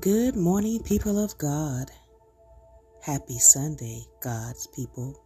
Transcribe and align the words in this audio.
Good 0.00 0.34
morning, 0.34 0.82
people 0.82 1.22
of 1.22 1.36
God. 1.36 1.90
Happy 3.02 3.38
Sunday, 3.38 4.06
God's 4.22 4.66
people. 4.68 5.20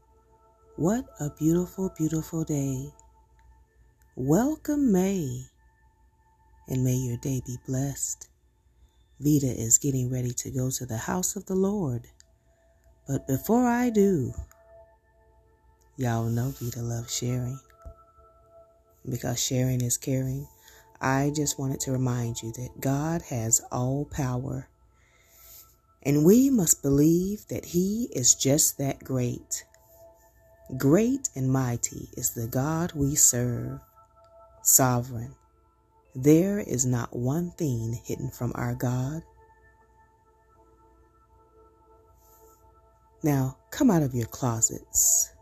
What 0.74 1.04
a 1.20 1.30
beautiful, 1.38 1.92
beautiful 1.96 2.42
day. 2.42 2.90
Welcome, 4.16 4.90
May, 4.90 5.44
and 6.66 6.82
may 6.82 6.94
your 6.94 7.18
day 7.18 7.40
be 7.46 7.56
blessed. 7.68 8.28
Vita 9.20 9.46
is 9.46 9.78
getting 9.78 10.10
ready 10.10 10.32
to 10.32 10.50
go 10.50 10.70
to 10.70 10.86
the 10.86 10.96
house 10.96 11.36
of 11.36 11.46
the 11.46 11.54
Lord. 11.54 12.08
But 13.06 13.28
before 13.28 13.68
I 13.68 13.90
do, 13.90 14.32
y'all 15.98 16.24
know 16.24 16.52
Vita 16.58 16.82
loves 16.82 17.14
sharing. 17.14 17.60
Because 19.08 19.40
sharing 19.40 19.82
is 19.82 19.98
caring. 19.98 20.48
I 21.04 21.32
just 21.36 21.58
wanted 21.58 21.80
to 21.80 21.92
remind 21.92 22.42
you 22.42 22.50
that 22.52 22.80
God 22.80 23.20
has 23.28 23.60
all 23.70 24.06
power. 24.06 24.70
And 26.02 26.24
we 26.24 26.48
must 26.48 26.80
believe 26.80 27.46
that 27.48 27.66
He 27.66 28.08
is 28.12 28.34
just 28.34 28.78
that 28.78 29.04
great. 29.04 29.66
Great 30.78 31.28
and 31.36 31.52
mighty 31.52 32.08
is 32.16 32.30
the 32.30 32.46
God 32.46 32.92
we 32.94 33.16
serve, 33.16 33.80
sovereign. 34.62 35.34
There 36.14 36.58
is 36.58 36.86
not 36.86 37.14
one 37.14 37.50
thing 37.50 38.00
hidden 38.02 38.30
from 38.30 38.52
our 38.54 38.74
God. 38.74 39.20
Now 43.22 43.58
come 43.70 43.90
out 43.90 44.02
of 44.02 44.14
your 44.14 44.28
closets. 44.28 45.34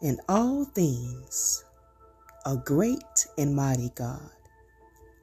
In 0.00 0.18
all 0.30 0.64
things, 0.64 1.65
a 2.46 2.56
great 2.56 3.26
and 3.36 3.56
mighty 3.56 3.90
God, 3.96 4.30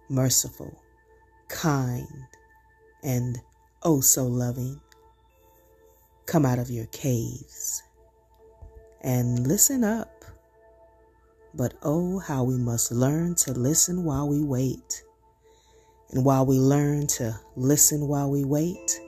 merciful, 0.10 0.78
kind, 1.48 2.28
and 3.02 3.40
oh 3.84 4.02
so 4.02 4.26
loving. 4.26 4.82
Come 6.26 6.46
out 6.46 6.60
of 6.60 6.70
your 6.70 6.86
caves 6.88 7.82
and 9.00 9.48
listen 9.48 9.86
up. 9.86 10.26
But 11.54 11.76
oh, 11.82 12.20
how 12.20 12.44
we 12.44 12.58
must 12.58 12.92
learn 12.92 13.36
to 13.36 13.54
listen 13.54 14.04
while 14.04 14.28
we 14.28 14.44
wait. 14.44 15.04
And 16.12 16.26
while 16.26 16.46
we 16.46 16.58
learn 16.58 17.08
to 17.08 17.40
listen 17.56 18.10
while 18.10 18.30
we 18.30 18.44
wait, 18.44 19.00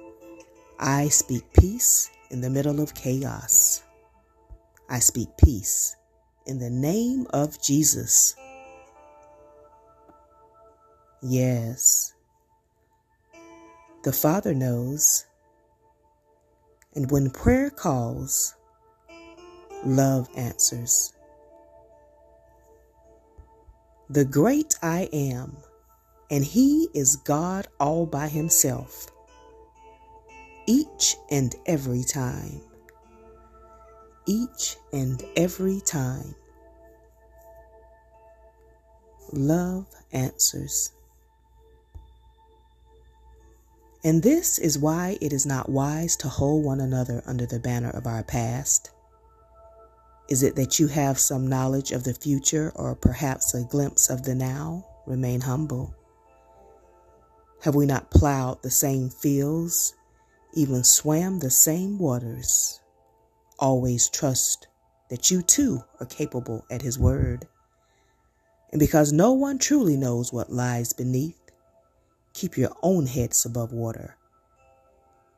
I 0.80 1.10
speak 1.10 1.44
peace 1.52 2.10
in 2.32 2.40
the 2.40 2.50
middle 2.50 2.80
of 2.80 2.94
chaos. 2.94 3.84
I 4.90 5.00
speak 5.00 5.28
peace 5.38 5.98
in 6.46 6.60
the 6.60 6.70
name 6.70 7.26
of 7.32 7.62
Jesus. 7.62 8.36
Yes, 11.22 12.14
the 14.04 14.14
Father 14.14 14.54
knows. 14.54 15.26
And 16.94 17.12
when 17.12 17.30
prayer 17.30 17.70
calls, 17.70 18.56
love 19.84 20.30
answers. 20.38 21.14
The 24.10 24.24
great 24.24 24.76
I 24.82 25.10
am, 25.12 25.58
and 26.30 26.46
He 26.46 26.88
is 26.94 27.16
God 27.18 27.68
all 27.80 28.06
by 28.06 28.28
Himself, 28.30 29.08
each 30.68 31.18
and 31.32 31.56
every 31.66 32.04
time 32.04 32.62
each 34.26 34.78
and 34.92 35.24
every 35.36 35.82
time. 35.82 36.36
Love 39.32 39.88
answers. 40.12 40.92
And 44.04 44.22
this 44.22 44.60
is 44.60 44.78
why 44.78 45.18
it 45.20 45.34
is 45.34 45.48
not 45.48 45.70
wise 45.70 46.16
to 46.18 46.28
hold 46.28 46.64
one 46.64 46.80
another 46.80 47.24
under 47.26 47.48
the 47.48 47.60
banner 47.60 47.90
of 47.90 48.06
our 48.06 48.24
past. 48.24 48.92
Is 50.30 50.44
it 50.44 50.56
that 50.56 50.80
you 50.80 50.88
have 50.88 51.20
some 51.20 51.48
knowledge 51.48 51.92
of 51.92 52.04
the 52.04 52.14
future 52.14 52.72
or 52.76 52.96
perhaps 52.96 53.54
a 53.54 53.64
glimpse 53.64 54.10
of 54.10 54.24
the 54.24 54.36
now? 54.36 54.86
Remain 55.08 55.42
humble. 55.42 55.96
Have 57.62 57.74
we 57.76 57.88
not 57.88 58.12
plowed 58.12 58.62
the 58.62 58.70
same 58.70 59.10
fields, 59.10 59.96
even 60.54 60.84
swam 60.84 61.40
the 61.40 61.50
same 61.50 61.98
waters? 61.98 62.80
Always 63.60 64.10
trust 64.10 64.68
that 65.10 65.32
you 65.32 65.42
too 65.42 65.84
are 66.00 66.06
capable 66.06 66.66
at 66.70 66.82
His 66.82 67.00
word. 67.00 67.48
And 68.72 68.80
because 68.80 69.14
no 69.14 69.32
one 69.32 69.58
truly 69.58 69.96
knows 69.96 70.34
what 70.34 70.52
lies 70.52 70.92
beneath, 70.94 71.40
keep 72.34 72.58
your 72.58 72.76
own 72.84 73.06
heads 73.06 73.46
above 73.46 73.72
water. 73.72 74.18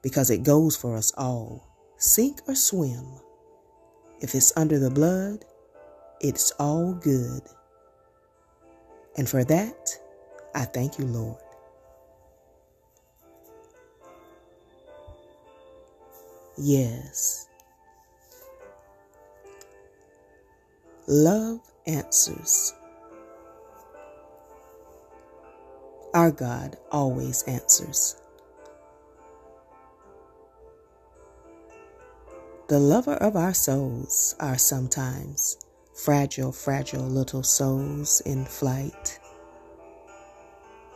Because 0.02 0.30
it 0.30 0.44
goes 0.44 0.76
for 0.76 0.96
us 0.96 1.12
all, 1.18 1.68
sink 1.98 2.40
or 2.48 2.56
swim. 2.56 3.06
If 4.22 4.34
it's 4.34 4.54
under 4.58 4.80
the 4.80 4.90
blood, 4.90 5.46
it's 6.20 6.52
all 6.60 6.94
good. 6.94 7.44
And 9.18 9.30
for 9.30 9.44
that, 9.44 9.90
I 10.56 10.66
thank 10.66 10.98
you, 10.98 11.06
Lord. 11.06 11.42
Yes. 16.58 17.47
Love 21.10 21.62
answers. 21.86 22.74
Our 26.14 26.32
God 26.32 26.76
always 26.92 27.44
answers. 27.44 28.18
The 32.68 32.78
lover 32.78 33.14
of 33.14 33.38
our 33.38 33.54
souls 33.54 34.36
are 34.42 34.58
sometimes 34.58 35.58
fragile, 35.94 36.52
fragile 36.52 37.08
little 37.08 37.44
souls 37.44 38.22
in 38.26 38.44
flight. 38.44 39.18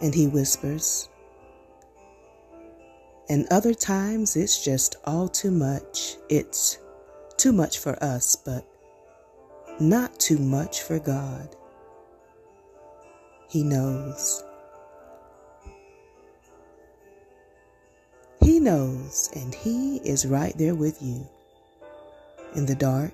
And 0.02 0.14
he 0.14 0.28
whispers. 0.28 1.08
And 3.30 3.48
other 3.50 3.74
times 3.74 4.36
it's 4.36 4.62
just 4.62 4.98
all 5.06 5.30
too 5.30 5.52
much. 5.52 6.18
It's 6.28 6.80
too 7.38 7.54
much 7.54 7.80
for 7.80 7.98
us, 8.04 8.36
but 8.36 8.68
not 9.80 10.20
too 10.20 10.38
much 10.38 10.82
for 10.82 11.00
God. 11.00 11.56
He 13.50 13.64
knows. 13.64 14.44
He 18.42 18.60
knows, 18.60 19.30
and 19.36 19.54
He 19.54 19.98
is 19.98 20.26
right 20.26 20.58
there 20.58 20.76
with 20.76 21.02
you 21.02 21.28
in 22.56 22.66
the 22.66 22.76
dark. 22.76 23.14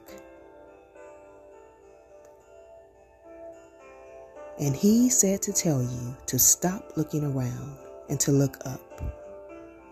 And 4.60 4.76
He 4.76 5.10
said 5.10 5.42
to 5.44 5.54
tell 5.54 5.82
you 5.82 6.16
to 6.28 6.40
stop 6.40 6.94
looking 6.96 7.24
around 7.24 7.78
and 8.10 8.20
to 8.22 8.32
look 8.32 8.58
up 8.66 9.02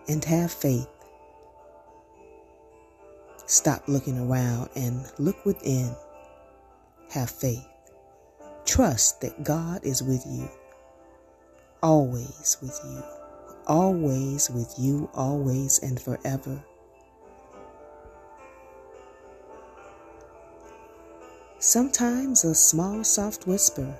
and 0.08 0.24
have 0.24 0.52
faith. 0.52 0.88
Stop 3.46 3.86
looking 3.86 4.18
around 4.18 4.70
and 4.74 5.06
look 5.18 5.44
within 5.44 5.94
have 7.10 7.30
faith. 7.30 7.66
Trust 8.64 9.20
that 9.20 9.44
God 9.44 9.84
is 9.84 10.02
with 10.02 10.24
you, 10.26 10.48
always 11.82 12.56
with 12.60 12.78
you, 12.84 13.02
always 13.66 14.50
with 14.50 14.74
you, 14.78 15.08
always 15.14 15.78
and 15.80 16.00
forever. 16.00 16.62
Sometimes 21.58 22.44
a 22.44 22.54
small, 22.54 23.02
soft 23.02 23.46
whisper, 23.46 23.98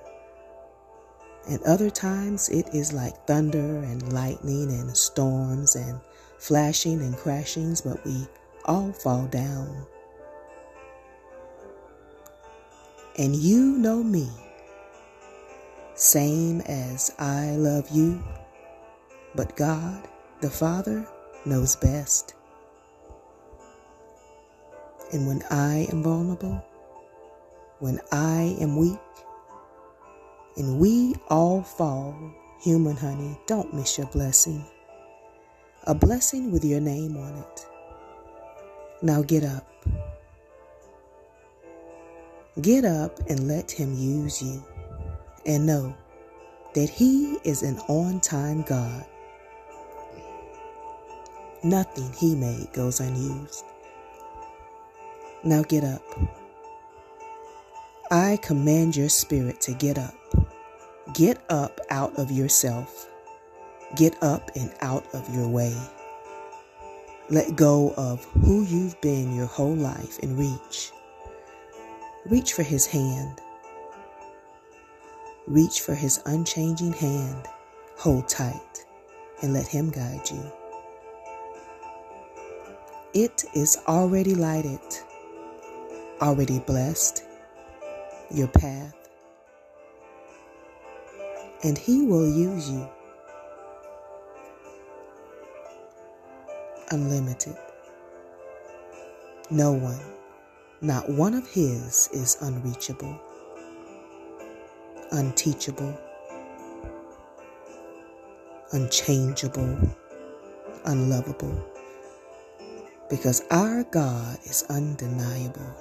and 1.49 1.62
other 1.62 1.91
times 1.91 2.49
it 2.49 2.69
is 2.75 2.93
like 2.93 3.26
thunder 3.26 3.79
and 3.79 4.12
lightning 4.12 4.70
and 4.70 4.97
storms 4.97 5.76
and 5.76 6.00
flashing 6.38 7.00
and 7.00 7.17
crashings, 7.17 7.81
but 7.81 8.05
we 8.05 8.26
all 8.64 8.93
fall 8.93 9.26
down. 9.29 9.87
And 13.18 13.34
you 13.34 13.78
know 13.78 14.02
me, 14.02 14.28
same 15.94 16.60
as 16.62 17.14
I 17.18 17.52
love 17.52 17.88
you, 17.90 18.22
but 19.34 19.56
God, 19.56 20.06
the 20.42 20.50
Father, 20.50 21.06
knows 21.46 21.76
best. 21.76 22.34
And 25.12 25.26
when 25.26 25.42
I 25.50 25.86
am 25.92 26.02
vulnerable, 26.02 26.62
when 27.78 28.00
I 28.12 28.56
am 28.60 28.76
weak, 28.76 28.98
and 30.56 30.78
we 30.78 31.14
all 31.28 31.62
fall, 31.62 32.14
human 32.60 32.96
honey, 32.96 33.38
don't 33.46 33.72
miss 33.72 33.98
your 33.98 34.08
blessing. 34.08 34.64
A 35.84 35.94
blessing 35.94 36.50
with 36.50 36.64
your 36.64 36.80
name 36.80 37.16
on 37.16 37.36
it. 37.36 37.66
Now 39.02 39.22
get 39.22 39.44
up. 39.44 39.75
Get 42.61 42.85
up 42.85 43.19
and 43.29 43.49
let 43.49 43.70
Him 43.70 43.94
use 43.94 44.43
you. 44.43 44.64
And 45.44 45.67
know 45.67 45.94
that 46.75 46.88
He 46.88 47.38
is 47.44 47.62
an 47.62 47.79
on 47.88 48.20
time 48.20 48.62
God. 48.62 49.05
Nothing 51.67 52.12
he 52.12 52.37
made 52.37 52.73
goes 52.73 53.00
unused. 53.00 53.64
Now 55.43 55.62
get 55.62 55.82
up. 55.82 56.03
I 58.11 58.38
command 58.41 58.94
your 58.94 59.09
spirit 59.09 59.61
to 59.62 59.73
get 59.73 59.99
up. 59.99 60.14
Get 61.12 61.43
up 61.49 61.81
out 61.91 62.17
of 62.20 62.31
yourself. 62.31 63.09
Get 63.97 64.23
up 64.23 64.50
and 64.55 64.73
out 64.81 65.12
of 65.12 65.35
your 65.35 65.49
way. 65.49 65.76
Let 67.31 67.56
go 67.56 67.93
of 67.97 68.25
who 68.26 68.62
you've 68.62 69.00
been 69.00 69.35
your 69.35 69.47
whole 69.47 69.75
life 69.75 70.20
and 70.23 70.38
reach. 70.38 70.93
Reach 72.31 72.55
for 72.55 72.64
his 72.64 72.87
hand. 72.87 73.40
Reach 75.46 75.81
for 75.81 75.94
his 75.94 76.23
unchanging 76.26 76.93
hand. 76.94 77.46
Hold 77.99 78.28
tight 78.28 78.84
and 79.43 79.55
let 79.55 79.69
him 79.69 79.90
guide 79.90 80.28
you. 80.31 80.52
It 83.14 83.44
is 83.55 83.78
already 83.88 84.34
lighted, 84.34 84.81
already 86.20 86.58
blessed, 86.61 87.25
your 88.31 88.49
path, 88.49 88.94
and 91.64 91.78
he 91.78 92.02
will 92.02 92.28
use 92.28 92.70
you. 92.70 92.88
Unlimited. 96.90 97.56
No 99.50 99.73
one, 99.73 100.00
not 100.81 101.08
one 101.08 101.34
of 101.34 101.49
his, 101.49 102.08
is 102.12 102.37
unreachable, 102.40 103.19
unteachable, 105.12 105.99
unchangeable, 108.73 109.78
unlovable. 110.84 111.64
Because 113.08 113.44
our 113.50 113.84
God 113.84 114.38
is 114.44 114.64
undeniable. 114.69 115.75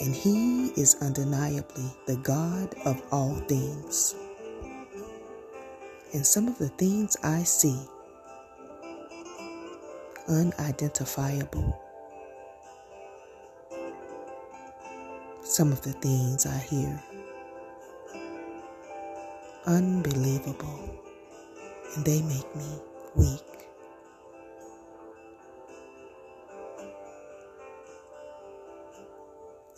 And 0.00 0.14
He 0.14 0.68
is 0.76 0.96
undeniably 1.00 1.84
the 2.06 2.16
God 2.16 2.74
of 2.84 3.00
all 3.10 3.36
things. 3.48 4.14
And 6.12 6.26
some 6.26 6.48
of 6.48 6.58
the 6.58 6.68
things 6.68 7.16
I 7.22 7.42
see, 7.42 7.78
unidentifiable. 10.28 11.83
Some 15.54 15.70
of 15.70 15.82
the 15.82 15.92
things 15.92 16.46
I 16.46 16.58
hear, 16.58 17.00
unbelievable. 19.66 20.98
And 21.94 22.04
they 22.04 22.22
make 22.22 22.56
me 22.56 22.80
weak. 23.14 23.40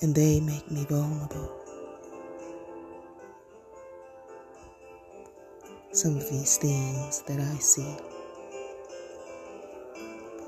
and 0.01 0.15
they 0.15 0.41
make 0.41 0.71
me 0.71 0.87
vulnerable. 0.89 1.51
Some 5.93 6.17
of 6.17 6.31
these 6.31 6.57
things 6.57 7.21
that 7.27 7.39
I 7.39 7.59
see. 7.59 8.16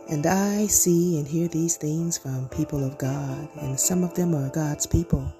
And 0.08 0.24
I 0.26 0.66
see 0.66 1.18
and 1.18 1.28
hear 1.28 1.48
these 1.48 1.76
things 1.76 2.16
from 2.16 2.48
people 2.48 2.82
of 2.82 2.96
God, 2.96 3.48
and 3.60 3.78
some 3.78 4.02
of 4.02 4.14
them 4.14 4.34
are 4.34 4.48
God's 4.48 4.86
people. 4.86 5.30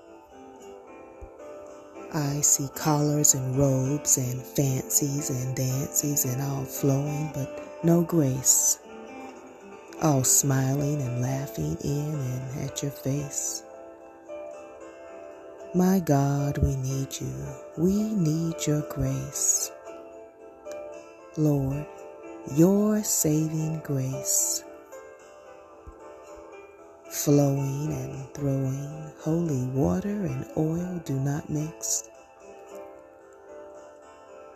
I 2.13 2.41
see 2.43 2.69
collars 2.75 3.35
and 3.35 3.57
robes 3.57 4.19
and 4.19 4.43
fancies 4.43 5.31
and 5.31 5.57
dances 5.57 6.25
and 6.25 6.41
all 6.43 6.65
flowing, 6.65 7.31
but 7.35 7.63
no 7.83 8.03
grace. 8.03 8.79
All 10.03 10.23
smiling 10.23 11.01
and 11.01 11.23
laughing 11.23 11.77
in 11.83 12.15
and 12.15 12.69
at 12.69 12.83
your 12.83 12.93
face. 12.93 13.63
My 15.75 15.99
God, 16.01 16.59
we 16.59 16.77
need 16.77 17.09
you. 17.21 17.35
We 17.77 18.03
need 18.15 18.67
your 18.67 18.83
grace. 18.89 19.71
Lord, 21.37 21.87
your 22.57 23.03
saving 23.03 23.81
grace. 23.81 24.65
Flowing 27.11 27.93
and 27.93 28.35
throwing, 28.35 29.13
holy 29.21 29.67
water 29.67 30.09
and 30.09 30.47
oil 30.57 31.01
do 31.05 31.15
not 31.15 31.51
mix. 31.51 32.09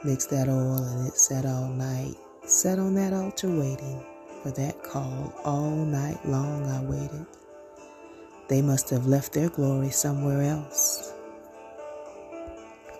Mix 0.04 0.26
that 0.26 0.48
oil 0.48 0.76
and 0.76 1.08
it 1.08 1.16
set 1.16 1.44
all 1.44 1.68
night. 1.68 2.14
Sat 2.46 2.78
on 2.78 2.94
that 2.94 3.12
altar 3.12 3.48
waiting 3.48 4.02
for 4.42 4.50
that 4.52 4.82
call. 4.82 5.32
All 5.44 5.70
night 5.70 6.18
long 6.26 6.64
I 6.66 6.82
waited. 6.82 7.26
They 8.48 8.62
must 8.62 8.90
have 8.90 9.06
left 9.06 9.32
their 9.32 9.48
glory 9.48 9.90
somewhere 9.90 10.42
else. 10.42 11.12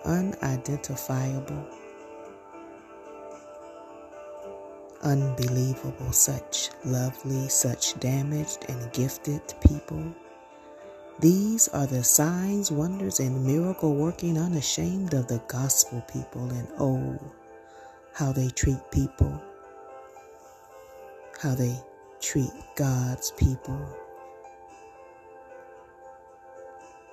Unidentifiable. 0.05 1.82
Unbelievable, 5.03 6.13
such 6.13 6.69
lovely, 6.85 7.49
such 7.49 7.99
damaged 7.99 8.65
and 8.69 8.91
gifted 8.93 9.41
people. 9.59 10.15
These 11.19 11.67
are 11.69 11.85
the 11.85 12.03
signs, 12.03 12.71
wonders, 12.71 13.19
and 13.19 13.45
miracle 13.45 13.95
working 13.95 14.37
unashamed 14.37 15.13
of 15.13 15.27
the 15.27 15.41
gospel 15.47 16.01
people, 16.11 16.49
and 16.49 16.67
oh, 16.79 17.19
how 18.13 18.31
they 18.31 18.49
treat 18.49 18.79
people, 18.91 19.41
how 21.41 21.53
they 21.53 21.77
treat 22.21 22.51
God's 22.75 23.31
people 23.31 23.79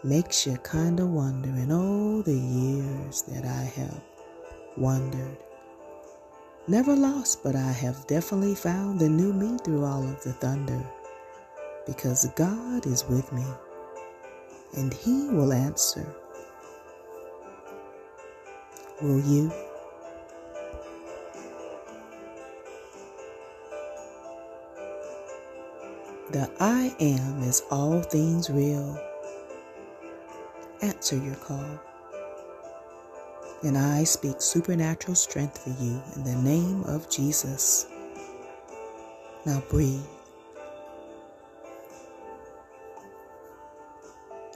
makes 0.03 0.47
you 0.47 0.57
kind 0.59 0.99
of 0.99 1.09
wonder 1.11 1.51
in 1.51 1.71
all 1.71 2.19
oh, 2.19 2.23
the 2.23 2.33
years 2.33 3.23
that 3.23 3.45
I 3.45 3.65
have 3.81 4.01
wondered. 4.77 5.37
Never 6.69 6.95
lost, 6.95 7.43
but 7.43 7.57
I 7.57 7.73
have 7.73 8.07
definitely 8.07 8.55
found 8.55 9.01
the 9.01 9.09
new 9.09 9.33
me 9.33 9.59
through 9.59 9.85
all 9.85 10.03
of 10.07 10.23
the 10.23 10.33
thunder. 10.35 10.83
Because 11.87 12.27
God 12.37 12.87
is 12.87 13.05
with 13.09 13.33
me, 13.33 13.45
and 14.77 14.93
He 14.93 15.29
will 15.29 15.53
answer. 15.53 16.07
Will 19.01 19.21
you? 19.21 19.51
The 26.31 26.49
I 26.61 26.95
am 27.01 27.43
is 27.43 27.63
all 27.71 28.03
things 28.03 28.51
real 28.51 28.97
answer 30.83 31.17
your 31.17 31.35
call. 31.37 31.81
And 33.63 33.77
I 33.77 34.05
speak 34.05 34.41
supernatural 34.41 35.15
strength 35.15 35.59
for 35.59 35.71
you 35.83 36.03
in 36.17 36.25
the 36.25 36.37
name 36.37 36.83
of 36.85 37.11
Jesus. 37.11 37.87
Now 39.45 39.63
breathe. 39.69 40.01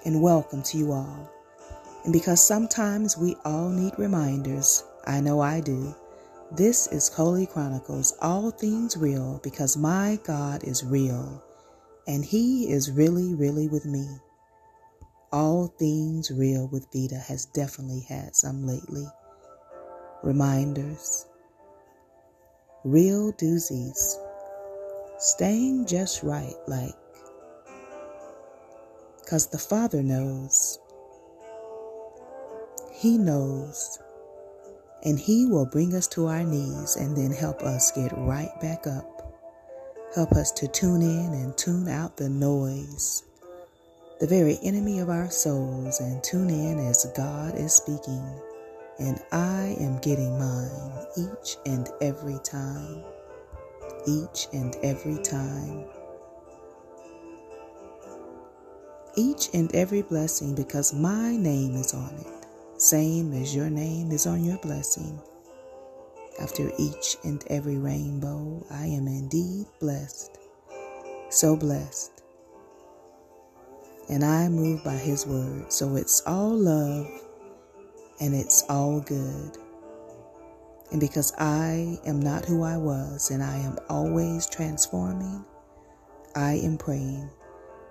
And 0.07 0.23
welcome 0.23 0.63
to 0.63 0.79
you 0.79 0.93
all. 0.93 1.31
And 2.05 2.13
because 2.13 2.43
sometimes 2.43 3.17
we 3.19 3.37
all 3.45 3.69
need 3.69 3.93
reminders, 3.99 4.85
I 5.07 5.21
know 5.21 5.41
I 5.41 5.61
do. 5.61 5.95
This 6.53 6.87
is 6.87 7.09
Holy 7.09 7.47
Chronicles, 7.47 8.15
all 8.23 8.51
things 8.51 8.97
real, 8.97 9.41
because 9.43 9.77
my 9.77 10.19
God 10.25 10.63
is 10.65 10.85
real, 10.85 11.43
and 12.07 12.25
He 12.25 12.71
is 12.71 12.91
really, 12.91 13.35
really 13.35 13.69
with 13.69 13.85
me. 13.87 14.07
All 15.35 15.67
Things 15.81 16.31
Real 16.31 16.69
with 16.69 16.87
Vita 16.95 17.17
has 17.17 17.47
definitely 17.47 18.07
had 18.09 18.37
some 18.37 18.69
lately. 18.69 19.05
Reminders, 20.23 21.27
real 22.85 23.33
doozies, 23.33 24.15
staying 25.19 25.87
just 25.87 26.23
right, 26.23 26.55
like, 26.69 26.95
because 29.19 29.49
the 29.49 29.59
Father 29.59 30.05
knows. 30.05 30.79
He 32.93 33.19
knows. 33.19 33.99
And 35.03 35.19
He 35.19 35.47
will 35.47 35.67
bring 35.67 35.97
us 35.97 36.07
to 36.11 36.27
our 36.27 36.45
knees 36.45 36.95
and 36.95 37.17
then 37.17 37.33
help 37.33 37.63
us 37.63 37.91
get 37.91 38.13
right 38.19 38.53
back 38.61 38.87
up. 38.87 39.35
Help 40.15 40.31
us 40.31 40.53
to 40.53 40.69
tune 40.69 41.03
in 41.03 41.33
and 41.33 41.59
tune 41.59 41.89
out 41.89 42.17
the 42.17 42.29
noise 42.29 43.25
the 44.25 44.37
very 44.37 44.59
enemy 44.63 45.01
of 45.01 45.11
our 45.11 45.31
souls, 45.31 46.01
and 46.01 46.25
tune 46.25 46.49
in 46.49 46.79
as 46.79 47.05
God 47.15 47.55
is 47.57 47.75
speaking. 47.75 48.25
And 48.99 49.21
I 49.33 49.77
am 49.79 49.99
getting 49.99 50.39
mine 50.39 51.07
each 51.19 51.59
and 51.67 51.91
every 52.01 52.39
time. 52.43 53.05
Each 54.07 54.49
and 54.55 54.77
every 54.83 55.23
time. 55.23 55.85
Each 59.17 59.51
and 59.53 59.75
every 59.75 60.01
blessing 60.03 60.55
because 60.55 60.95
my 60.95 61.37
name 61.37 61.77
is 61.77 61.93
on 61.93 62.15
it, 62.15 62.81
same 62.81 63.35
as 63.35 63.55
your 63.55 63.69
name 63.71 64.11
is 64.11 64.27
on 64.27 64.43
your 64.43 64.59
blessing. 64.59 65.21
after 66.41 66.73
each 66.79 67.17
and 67.25 67.45
every 67.49 67.79
rainbow. 67.79 68.65
I 68.71 68.87
am 68.87 69.09
indeed 69.09 69.67
blessed, 69.81 70.39
so 71.31 71.57
blessed. 71.57 72.24
And 74.09 74.25
I 74.25 74.49
move 74.49 74.85
by 74.85 74.97
His 74.97 75.27
word, 75.27 75.73
so 75.73 75.97
it's 75.97 76.23
all 76.27 76.55
love 76.55 77.09
and 78.21 78.35
it's 78.35 78.65
all 78.69 79.01
good. 79.01 79.57
And 80.93 81.01
because 81.01 81.33
I 81.39 81.99
am 82.07 82.21
not 82.21 82.45
who 82.45 82.63
I 82.63 82.77
was 82.77 83.31
and 83.31 83.43
I 83.43 83.59
am 83.59 83.79
always 83.89 84.47
transforming, 84.47 85.45
I 86.37 86.55
am 86.55 86.77
praying 86.77 87.31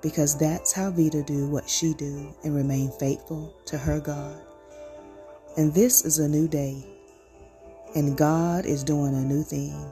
because 0.01 0.37
that's 0.37 0.73
how 0.73 0.91
Vita 0.91 1.23
do 1.23 1.47
what 1.47 1.67
she 1.67 1.93
do 1.93 2.35
and 2.43 2.55
remain 2.55 2.91
faithful 2.99 3.55
to 3.65 3.77
her 3.77 3.99
God. 3.99 4.35
And 5.57 5.73
this 5.73 6.03
is 6.03 6.19
a 6.19 6.27
new 6.27 6.47
day. 6.47 6.85
And 7.95 8.17
God 8.17 8.65
is 8.65 8.83
doing 8.83 9.15
a 9.15 9.21
new 9.21 9.43
thing, 9.43 9.91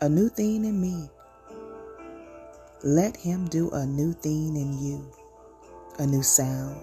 a 0.00 0.08
new 0.08 0.28
thing 0.28 0.64
in 0.64 0.80
me. 0.80 1.10
Let 2.82 3.16
Him 3.16 3.48
do 3.48 3.70
a 3.70 3.84
new 3.84 4.12
thing 4.12 4.56
in 4.56 4.78
you, 4.78 5.10
a 5.98 6.06
new 6.06 6.22
sound, 6.22 6.80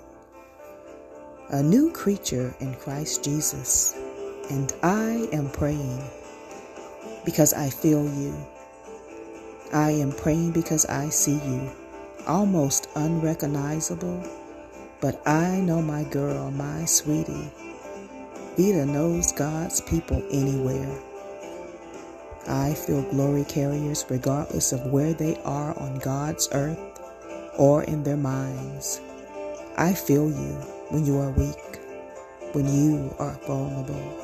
a 1.49 1.61
new 1.61 1.91
creature 1.91 2.55
in 2.61 2.73
Christ 2.75 3.23
Jesus. 3.23 3.93
And 4.49 4.71
I 4.83 5.27
am 5.33 5.49
praying 5.49 6.01
because 7.25 7.53
I 7.53 7.69
feel 7.69 8.03
you. 8.03 8.33
I 9.73 9.91
am 9.91 10.11
praying 10.11 10.51
because 10.51 10.85
I 10.85 11.09
see 11.09 11.35
you, 11.35 11.69
almost 12.25 12.87
unrecognizable. 12.95 14.23
But 15.01 15.25
I 15.27 15.59
know 15.59 15.81
my 15.81 16.03
girl, 16.05 16.51
my 16.51 16.85
sweetie. 16.85 17.51
Vita 18.57 18.85
knows 18.85 19.31
God's 19.31 19.81
people 19.81 20.23
anywhere. 20.31 21.01
I 22.47 22.73
feel 22.73 23.01
glory 23.03 23.43
carriers 23.45 24.05
regardless 24.09 24.71
of 24.71 24.85
where 24.87 25.13
they 25.13 25.35
are 25.43 25.77
on 25.77 25.99
God's 25.99 26.47
earth 26.51 26.90
or 27.57 27.83
in 27.83 28.03
their 28.03 28.17
minds. 28.17 29.01
I 29.77 29.93
feel 29.93 30.29
you 30.29 30.53
when 30.89 31.05
you 31.05 31.17
are 31.19 31.31
weak, 31.31 31.79
when 32.53 32.67
you 32.67 33.13
are 33.19 33.39
vulnerable. 33.47 34.17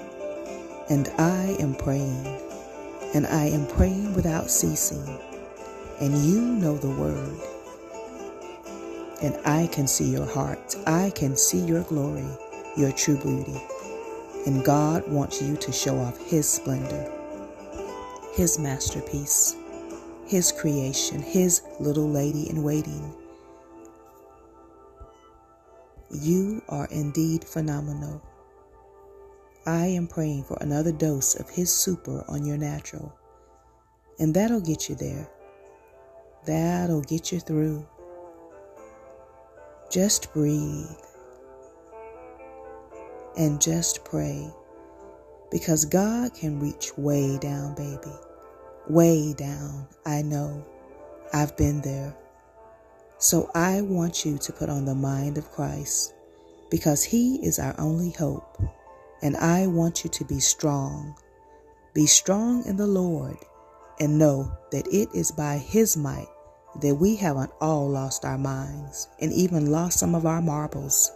And 0.90 1.10
I 1.18 1.56
am 1.60 1.76
praying, 1.76 2.26
and 3.14 3.28
I 3.28 3.46
am 3.46 3.68
praying 3.68 4.14
without 4.14 4.50
ceasing. 4.50 5.20
And 6.00 6.16
you 6.26 6.42
know 6.42 6.78
the 6.78 6.90
word. 6.90 7.38
And 9.22 9.36
I 9.46 9.68
can 9.68 9.88
see 9.88 10.12
your 10.12 10.28
heart. 10.28 10.76
I 10.86 11.12
can 11.16 11.36
see 11.36 11.60
your 11.60 11.84
glory, 11.84 12.28
your 12.78 12.92
true 12.92 13.18
beauty. 13.18 13.60
And 14.46 14.64
God 14.64 15.08
wants 15.10 15.42
you 15.42 15.58
to 15.58 15.72
show 15.72 15.98
off 15.98 16.18
His 16.20 16.48
splendor, 16.48 17.12
His 18.34 18.60
masterpiece, 18.60 19.56
His 20.28 20.52
creation, 20.52 21.22
His 21.22 21.62
little 21.80 22.10
lady 22.10 22.50
in 22.50 22.62
waiting. 22.62 23.16
You 26.12 26.62
are 26.68 26.88
indeed 26.92 27.46
phenomenal. 27.46 28.22
I 29.66 29.86
am 29.86 30.06
praying 30.06 30.44
for 30.44 30.58
another 30.60 30.92
dose 30.92 31.36
of 31.36 31.50
His 31.50 31.74
super 31.74 32.26
on 32.28 32.46
your 32.46 32.58
natural. 32.58 33.18
And 34.20 34.34
that'll 34.34 34.60
get 34.60 34.90
you 34.90 34.96
there. 34.96 35.30
That'll 36.46 37.02
get 37.04 37.32
you 37.32 37.40
through. 37.40 37.88
Just 39.90 40.34
breathe 40.34 40.88
and 43.38 43.62
just 43.62 44.04
pray 44.04 44.52
because 45.52 45.86
God 45.86 46.34
can 46.34 46.60
reach 46.60 46.98
way 46.98 47.38
down, 47.38 47.76
baby. 47.76 48.27
Way 48.90 49.34
down. 49.34 49.88
I 50.06 50.22
know. 50.22 50.66
I've 51.34 51.58
been 51.58 51.82
there. 51.82 52.16
So 53.18 53.52
I 53.54 53.82
want 53.82 54.26
you 54.26 54.38
to 54.38 54.54
put 54.54 54.70
on 54.70 54.86
the 54.86 54.96
mind 54.96 55.38
of 55.38 55.52
Christ 55.52 56.14
because 56.70 57.04
He 57.04 57.36
is 57.46 57.60
our 57.60 57.76
only 57.80 58.12
hope. 58.12 58.62
And 59.22 59.36
I 59.38 59.68
want 59.68 60.04
you 60.04 60.10
to 60.12 60.26
be 60.26 60.40
strong. 60.40 61.16
Be 61.94 62.06
strong 62.06 62.64
in 62.66 62.78
the 62.78 62.88
Lord 62.88 63.38
and 64.00 64.20
know 64.20 64.56
that 64.72 64.88
it 64.88 65.10
is 65.14 65.32
by 65.32 65.58
His 65.58 65.98
might 65.98 66.28
that 66.82 66.96
we 66.96 67.16
haven't 67.16 67.52
all 67.60 67.90
lost 67.90 68.24
our 68.24 68.38
minds 68.38 69.08
and 69.20 69.34
even 69.34 69.72
lost 69.72 70.00
some 70.00 70.14
of 70.14 70.26
our 70.26 70.42
marbles. 70.42 71.12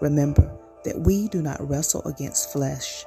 Remember 0.00 0.50
that 0.84 1.00
we 1.00 1.28
do 1.28 1.42
not 1.42 1.66
wrestle 1.68 2.02
against 2.06 2.52
flesh. 2.52 3.04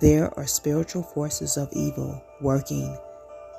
There 0.00 0.36
are 0.38 0.46
spiritual 0.46 1.02
forces 1.02 1.56
of 1.56 1.68
evil 1.72 2.20
working, 2.40 2.96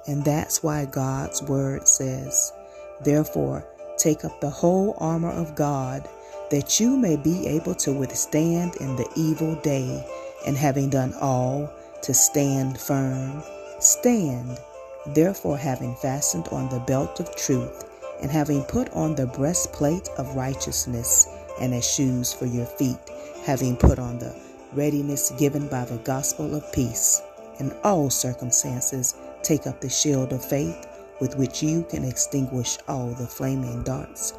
and 0.07 0.23
that's 0.23 0.63
why 0.63 0.85
God's 0.85 1.41
word 1.43 1.87
says, 1.87 2.53
Therefore, 3.01 3.65
take 3.97 4.25
up 4.25 4.39
the 4.41 4.49
whole 4.49 4.95
armor 4.99 5.31
of 5.31 5.55
God 5.55 6.07
that 6.51 6.79
you 6.79 6.97
may 6.97 7.15
be 7.15 7.47
able 7.47 7.73
to 7.73 7.93
withstand 7.93 8.75
in 8.75 8.95
the 8.97 9.09
evil 9.15 9.55
day, 9.61 10.05
and 10.45 10.57
having 10.57 10.89
done 10.89 11.13
all, 11.21 11.71
to 12.01 12.13
stand 12.13 12.77
firm. 12.77 13.41
Stand, 13.79 14.59
therefore, 15.07 15.57
having 15.57 15.95
fastened 15.95 16.47
on 16.49 16.67
the 16.69 16.79
belt 16.81 17.19
of 17.19 17.35
truth, 17.35 17.85
and 18.21 18.29
having 18.29 18.63
put 18.63 18.89
on 18.91 19.15
the 19.15 19.27
breastplate 19.27 20.09
of 20.17 20.35
righteousness, 20.35 21.27
and 21.59 21.73
as 21.73 21.89
shoes 21.89 22.33
for 22.33 22.45
your 22.45 22.65
feet, 22.65 22.99
having 23.45 23.77
put 23.77 23.97
on 23.97 24.19
the 24.19 24.35
readiness 24.73 25.31
given 25.31 25.67
by 25.67 25.85
the 25.85 25.97
gospel 25.99 26.53
of 26.53 26.73
peace. 26.73 27.21
In 27.59 27.71
all 27.83 28.09
circumstances, 28.09 29.15
take 29.43 29.67
up 29.67 29.81
the 29.81 29.89
shield 29.89 30.33
of 30.33 30.43
faith 30.43 30.87
with 31.19 31.35
which 31.37 31.61
you 31.61 31.83
can 31.83 32.03
extinguish 32.03 32.77
all 32.87 33.09
the 33.11 33.27
flaming 33.27 33.83
darts 33.83 34.33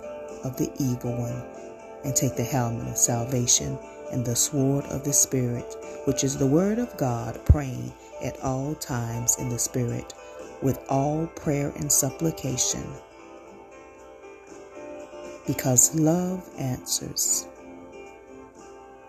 of 0.45 0.57
the 0.57 0.71
evil 0.79 1.17
one 1.17 1.43
and 2.05 2.15
take 2.15 2.37
the 2.37 2.43
helmet 2.43 2.89
of 2.89 2.97
salvation 2.97 3.79
and 4.13 4.25
the 4.25 4.37
sword 4.37 4.85
of 4.87 5.05
the 5.05 5.13
Spirit, 5.13 5.77
which 6.05 6.23
is 6.23 6.37
the 6.37 6.47
word 6.47 6.79
of 6.79 6.97
God, 6.97 7.41
praying 7.47 7.93
at 8.23 8.39
all 8.41 8.75
times 8.75 9.37
in 9.39 9.49
the 9.49 9.59
Spirit, 9.59 10.13
with 10.61 10.79
all 10.89 11.27
prayer 11.29 11.73
and 11.77 11.91
supplication. 11.91 12.85
Because 15.47 15.95
love 15.95 16.49
answers, 16.59 17.49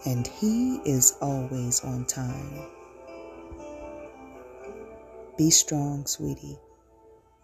and 0.05 0.25
He 0.25 0.77
is 0.85 1.17
always 1.21 1.83
on 1.83 2.05
time. 2.05 2.72
Be 5.37 5.49
strong, 5.49 6.05
sweetie. 6.05 6.59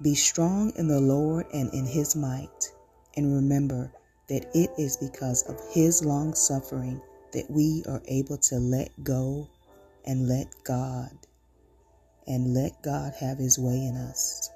Be 0.02 0.14
strong 0.14 0.72
in 0.76 0.88
the 0.88 1.00
Lord 1.00 1.48
and 1.54 1.74
in 1.74 1.86
His 1.86 2.16
might, 2.16 2.72
and 3.16 3.34
remember 3.34 3.92
that 4.28 4.46
it 4.54 4.70
is 4.78 4.96
because 4.98 5.42
of 5.50 5.60
His 5.74 6.06
long 6.06 6.36
suffering 6.36 7.02
that 7.34 7.50
we 7.50 7.84
are 7.88 8.02
able 8.08 8.38
to 8.38 8.56
let 8.56 8.90
go 9.04 9.50
and 10.06 10.28
let 10.28 10.48
God 10.64 11.10
and 12.28 12.54
let 12.54 12.82
God 12.84 13.14
have 13.20 13.40
His 13.40 13.58
way 13.58 13.74
in 13.74 13.98
us. 13.98 14.52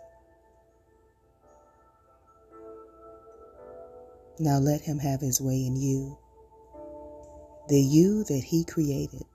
Now 4.38 4.60
let 4.60 4.82
Him 4.82 5.00
have 5.00 5.22
His 5.22 5.42
way 5.42 5.66
in 5.66 5.76
you. 5.76 6.18
The 7.68 7.82
you 7.82 8.24
that 8.26 8.44
He 8.44 8.64
created, 8.64 9.26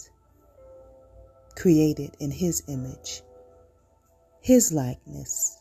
created 1.57 2.17
in 2.21 2.31
His 2.31 2.63
image, 2.69 3.23
His 4.41 4.73
likeness, 4.73 5.59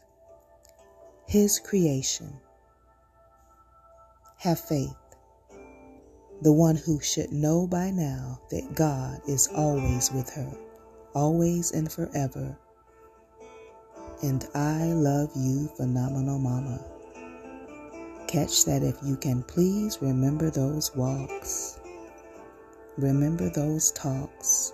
His 1.28 1.60
creation 1.60 2.40
have 4.38 4.60
faith. 4.60 4.96
The 6.44 6.54
one 6.54 6.76
who 6.76 7.02
should 7.02 7.32
know 7.32 7.66
by 7.66 7.90
now 7.90 8.40
that 8.52 8.76
God 8.76 9.20
is 9.28 9.48
always 9.48 10.12
with 10.12 10.30
her, 10.36 10.56
always 11.16 11.72
and 11.72 11.92
forever. 11.92 12.56
And 14.22 14.48
I 14.54 14.84
love 14.86 15.32
you, 15.36 15.68
phenomenal 15.76 16.38
mama. 16.38 16.80
Catch 18.28 18.66
that 18.66 18.84
if 18.84 18.96
you 19.04 19.18
can 19.18 19.42
please 19.44 19.98
remember 20.02 20.52
those 20.52 20.96
walks. 20.96 21.80
Remember 22.98 23.50
those 23.50 23.92
talks. 23.92 24.74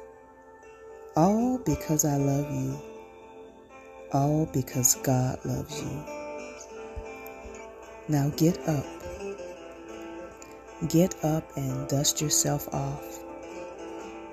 All 1.15 1.57
because 1.59 2.03
I 2.03 2.17
love 2.17 2.51
you. 2.51 2.92
All 4.13 4.47
because 4.53 4.95
God 5.03 5.39
loves 5.43 5.81
you. 5.81 6.03
Now 8.07 8.29
get 8.37 8.59
up 8.67 8.85
Get 10.89 11.15
up 11.23 11.45
and 11.55 11.87
dust 11.87 12.19
yourself 12.19 12.67
off. 12.73 13.23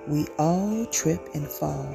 We 0.09 0.27
all 0.37 0.85
trip 0.87 1.29
and 1.35 1.47
fall. 1.47 1.95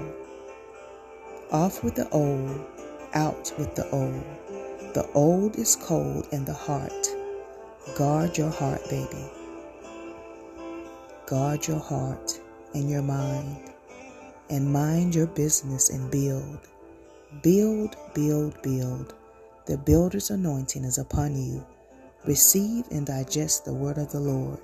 Off 1.51 1.83
with 1.83 1.95
the 1.95 2.09
old, 2.09 2.65
out 3.13 3.51
with 3.57 3.75
the 3.75 3.89
old. 3.89 4.23
The 4.93 5.09
old 5.13 5.57
is 5.57 5.75
cold 5.75 6.29
in 6.31 6.45
the 6.45 6.53
heart. 6.53 7.07
Guard 7.97 8.37
your 8.37 8.49
heart, 8.49 8.81
baby. 8.89 9.25
Guard 11.25 11.67
your 11.67 11.79
heart 11.79 12.39
and 12.73 12.89
your 12.89 13.01
mind. 13.01 13.57
and 14.49 14.71
mind 14.71 15.15
your 15.15 15.27
business 15.27 15.89
and 15.89 16.09
build. 16.11 16.59
Build, 17.41 17.95
build, 18.13 18.61
build. 18.61 19.13
The 19.65 19.77
builder's 19.77 20.29
anointing 20.29 20.83
is 20.83 20.97
upon 20.97 21.35
you. 21.35 21.65
Receive 22.25 22.85
and 22.91 23.05
digest 23.05 23.65
the 23.65 23.73
word 23.73 23.97
of 23.97 24.11
the 24.11 24.19
Lord. 24.19 24.59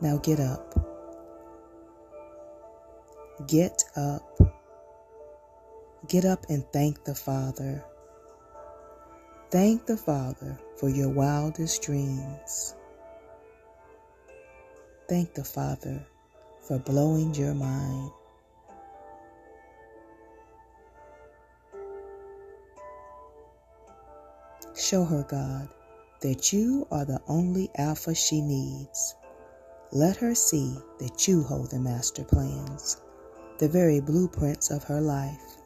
Now 0.00 0.18
get 0.18 0.40
up. 0.40 0.74
Get 3.46 3.82
up. 3.96 4.40
Get 6.08 6.24
up 6.24 6.46
and 6.48 6.64
thank 6.72 7.04
the 7.04 7.14
Father. 7.14 7.84
Thank 9.50 9.86
the 9.86 9.96
Father 9.96 10.58
for 10.76 10.88
your 10.88 11.08
wildest 11.08 11.82
dreams. 11.82 12.74
Thank 15.08 15.34
the 15.34 15.44
Father 15.44 16.04
for 16.66 16.78
blowing 16.78 17.34
your 17.34 17.54
mind. 17.54 18.10
Show 24.76 25.04
her, 25.04 25.22
God, 25.22 25.70
that 26.20 26.52
you 26.52 26.86
are 26.90 27.06
the 27.06 27.22
only 27.28 27.70
Alpha 27.78 28.14
she 28.14 28.42
needs. 28.42 29.14
Let 29.90 30.18
her 30.18 30.34
see 30.34 30.76
that 30.98 31.26
you 31.26 31.42
hold 31.42 31.70
the 31.70 31.80
master 31.80 32.24
plans, 32.24 33.00
the 33.56 33.70
very 33.70 34.00
blueprints 34.00 34.70
of 34.70 34.84
her 34.84 35.00
life 35.00 35.56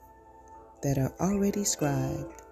that 0.82 0.96
are 0.96 1.12
already 1.18 1.64
scribed. 1.64 2.42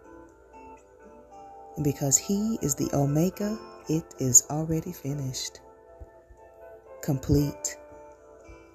And 1.77 1.85
because 1.85 2.17
He 2.17 2.59
is 2.61 2.75
the 2.75 2.91
Omega, 2.93 3.57
it 3.89 4.17
is 4.19 4.45
already 4.51 4.91
finished, 4.91 5.61
complete, 7.03 7.77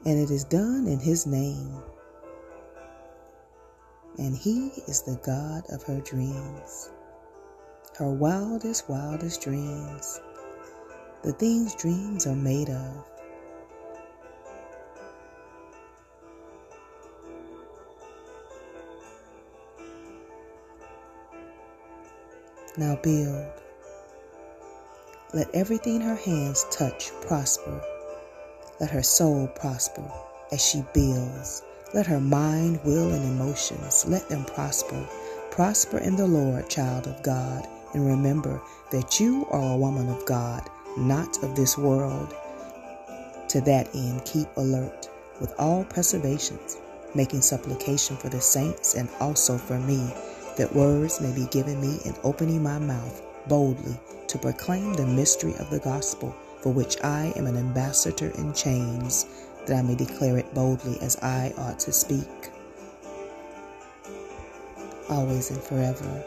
and 0.06 0.18
it 0.18 0.32
is 0.32 0.46
done 0.46 0.88
in 0.88 1.02
His 1.02 1.28
name. 1.28 1.82
And 4.18 4.38
He 4.38 4.68
is 4.88 5.02
the 5.02 5.20
God 5.22 5.66
of 5.70 5.84
her 5.84 6.00
dreams 6.00 6.90
her 7.98 8.10
wildest, 8.10 8.90
wildest 8.90 9.42
dreams, 9.42 10.20
the 11.22 11.32
things 11.34 11.76
dreams 11.76 12.26
are 12.26 12.36
made 12.36 12.70
of. 12.70 13.10
Now 22.76 22.96
build. 23.04 23.46
Let 25.32 25.54
everything 25.54 26.02
her 26.02 26.16
hands 26.16 26.66
touch 26.72 27.12
prosper. 27.22 27.80
Let 28.80 28.90
her 28.90 29.04
soul 29.04 29.48
prosper 29.56 30.04
as 30.52 30.60
she 30.66 30.84
builds. 30.94 31.62
Let 31.94 32.08
her 32.08 32.20
mind, 32.20 32.80
will, 32.84 33.12
and 33.12 33.24
emotions, 33.24 34.06
let 34.08 34.28
them 34.30 34.46
prosper. 34.46 35.08
Prosper 35.52 36.00
in 36.00 36.16
the 36.16 36.26
Lord, 36.26 36.68
child 36.68 37.06
of 37.06 37.22
God, 37.22 37.68
and 37.94 38.06
remember 38.06 38.62
that 38.92 39.20
you 39.20 39.46
are 39.52 39.74
a 39.74 39.78
woman 39.78 40.10
of 40.10 40.26
God, 40.26 40.70
not 40.98 41.44
of 41.44 41.56
this 41.56 41.78
world. 41.78 42.34
To 43.50 43.62
that 43.62 43.94
end, 43.94 44.26
keep 44.26 44.48
alert 44.58 45.10
with 45.40 45.54
all 45.60 45.84
preservations, 45.86 46.78
making 47.16 47.42
supplication 47.42 48.18
for 48.18 48.30
the 48.30 48.42
saints 48.42 48.96
and 48.96 49.10
also 49.20 49.58
for 49.58 49.80
me, 49.80 50.14
that 50.58 50.74
words 50.76 51.20
may 51.20 51.34
be 51.34 51.48
given 51.48 51.82
me 51.82 52.00
in 52.06 52.16
opening 52.24 52.62
my 52.62 52.80
mouth 52.80 53.22
boldly 53.48 54.00
to 54.28 54.38
proclaim 54.38 54.94
the 54.94 55.06
mystery 55.06 55.54
of 55.60 55.70
the 55.70 55.80
gospel, 55.80 56.36
for 56.62 56.72
which 56.72 56.98
I 57.04 57.34
am 57.36 57.48
an 57.48 57.58
ambassador 57.58 58.30
in 58.38 58.54
chains, 58.54 59.26
that 59.66 59.78
I 59.78 59.82
may 59.82 59.96
declare 59.96 60.38
it 60.38 60.54
boldly 60.54 61.00
as 61.02 61.18
I 61.18 61.54
ought 61.58 61.80
to 61.80 61.92
speak. 61.92 62.28
Always 65.10 65.52
and 65.52 65.62
forever. 65.62 66.24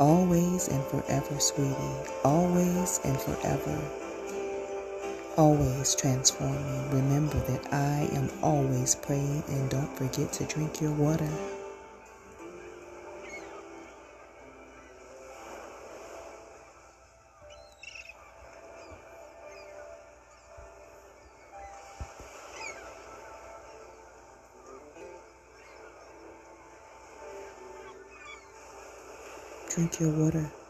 Always 0.00 0.66
and 0.66 0.84
forever, 0.86 1.38
sweetie. 1.38 2.10
Always 2.24 2.98
and 3.04 3.16
forever. 3.20 3.78
Always 5.36 5.94
transforming. 5.94 6.90
Remember 6.90 7.38
that 7.38 7.72
I 7.72 8.08
am 8.12 8.28
always 8.42 8.96
praying 8.96 9.44
and 9.48 9.70
don't 9.70 9.96
forget 9.96 10.32
to 10.32 10.44
drink 10.46 10.80
your 10.80 10.90
water. 10.92 11.30
Drink 29.84 30.00
your 30.00 30.24
water. 30.24 30.63